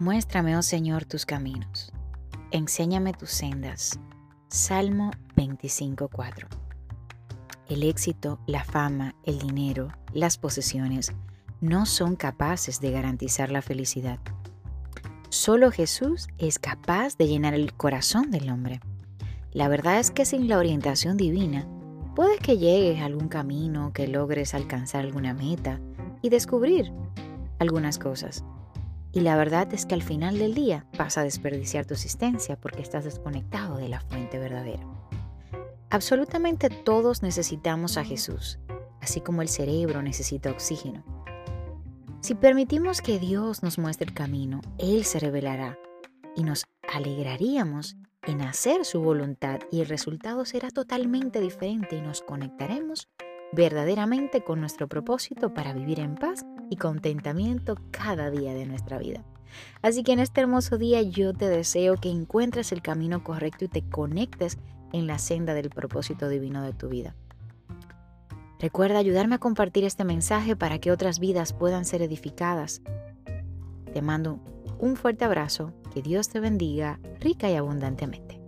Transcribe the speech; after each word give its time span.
Muéstrame, 0.00 0.56
oh 0.56 0.62
Señor, 0.62 1.04
tus 1.04 1.26
caminos. 1.26 1.92
Enséñame 2.52 3.12
tus 3.12 3.28
sendas. 3.32 4.00
Salmo 4.48 5.10
25.4. 5.36 6.46
El 7.68 7.82
éxito, 7.82 8.40
la 8.46 8.64
fama, 8.64 9.14
el 9.24 9.38
dinero, 9.38 9.88
las 10.14 10.38
posesiones 10.38 11.12
no 11.60 11.84
son 11.84 12.16
capaces 12.16 12.80
de 12.80 12.92
garantizar 12.92 13.50
la 13.50 13.60
felicidad. 13.60 14.18
Solo 15.28 15.70
Jesús 15.70 16.28
es 16.38 16.58
capaz 16.58 17.18
de 17.18 17.28
llenar 17.28 17.52
el 17.52 17.74
corazón 17.74 18.30
del 18.30 18.48
hombre. 18.48 18.80
La 19.52 19.68
verdad 19.68 19.98
es 19.98 20.10
que 20.10 20.24
sin 20.24 20.48
la 20.48 20.56
orientación 20.56 21.18
divina, 21.18 21.68
puede 22.16 22.38
que 22.38 22.56
llegues 22.56 23.02
a 23.02 23.04
algún 23.04 23.28
camino, 23.28 23.92
que 23.92 24.08
logres 24.08 24.54
alcanzar 24.54 25.04
alguna 25.04 25.34
meta 25.34 25.78
y 26.22 26.30
descubrir 26.30 26.90
algunas 27.58 27.98
cosas. 27.98 28.42
Y 29.12 29.20
la 29.20 29.36
verdad 29.36 29.72
es 29.74 29.86
que 29.86 29.94
al 29.94 30.02
final 30.02 30.38
del 30.38 30.54
día 30.54 30.86
vas 30.96 31.18
a 31.18 31.24
desperdiciar 31.24 31.84
tu 31.84 31.94
existencia 31.94 32.56
porque 32.56 32.82
estás 32.82 33.04
desconectado 33.04 33.76
de 33.76 33.88
la 33.88 34.00
fuente 34.00 34.38
verdadera. 34.38 34.86
Absolutamente 35.90 36.70
todos 36.70 37.22
necesitamos 37.22 37.96
a 37.96 38.04
Jesús, 38.04 38.60
así 39.00 39.20
como 39.20 39.42
el 39.42 39.48
cerebro 39.48 40.02
necesita 40.02 40.50
oxígeno. 40.50 41.04
Si 42.20 42.34
permitimos 42.34 43.00
que 43.00 43.18
Dios 43.18 43.62
nos 43.62 43.78
muestre 43.78 44.06
el 44.06 44.14
camino, 44.14 44.60
Él 44.78 45.04
se 45.04 45.18
revelará 45.18 45.78
y 46.36 46.44
nos 46.44 46.66
alegraríamos 46.92 47.96
en 48.26 48.42
hacer 48.42 48.84
su 48.84 49.00
voluntad 49.00 49.60
y 49.72 49.80
el 49.80 49.88
resultado 49.88 50.44
será 50.44 50.70
totalmente 50.70 51.40
diferente 51.40 51.96
y 51.96 52.02
nos 52.02 52.20
conectaremos 52.20 53.08
verdaderamente 53.52 54.42
con 54.42 54.60
nuestro 54.60 54.88
propósito 54.88 55.52
para 55.54 55.72
vivir 55.72 56.00
en 56.00 56.14
paz 56.14 56.44
y 56.70 56.76
contentamiento 56.76 57.76
cada 57.90 58.30
día 58.30 58.54
de 58.54 58.66
nuestra 58.66 58.98
vida. 58.98 59.24
Así 59.82 60.02
que 60.02 60.12
en 60.12 60.20
este 60.20 60.40
hermoso 60.40 60.78
día 60.78 61.02
yo 61.02 61.34
te 61.34 61.48
deseo 61.48 61.96
que 61.96 62.10
encuentres 62.10 62.72
el 62.72 62.82
camino 62.82 63.24
correcto 63.24 63.64
y 63.64 63.68
te 63.68 63.82
conectes 63.82 64.58
en 64.92 65.06
la 65.06 65.18
senda 65.18 65.54
del 65.54 65.70
propósito 65.70 66.28
divino 66.28 66.62
de 66.62 66.72
tu 66.72 66.88
vida. 66.88 67.14
Recuerda 68.58 68.98
ayudarme 68.98 69.36
a 69.36 69.38
compartir 69.38 69.84
este 69.84 70.04
mensaje 70.04 70.54
para 70.54 70.78
que 70.78 70.92
otras 70.92 71.18
vidas 71.18 71.52
puedan 71.52 71.84
ser 71.84 72.02
edificadas. 72.02 72.82
Te 73.92 74.02
mando 74.02 74.38
un 74.78 74.96
fuerte 74.96 75.24
abrazo, 75.24 75.72
que 75.92 76.02
Dios 76.02 76.28
te 76.28 76.40
bendiga 76.40 77.00
rica 77.20 77.50
y 77.50 77.56
abundantemente. 77.56 78.39